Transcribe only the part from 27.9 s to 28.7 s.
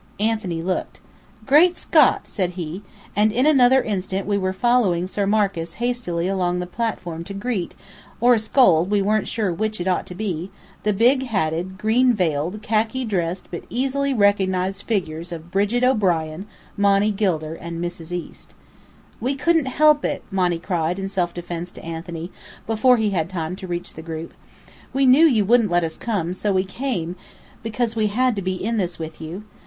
we had to be